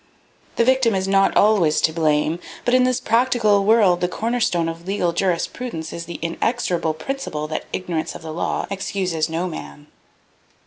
[0.55, 4.87] The victim is not always to blame; but in this practical world the cornerstone of
[4.87, 9.85] legal jurisprudence is the inexorable principle that "ignorance of the law excuses no man."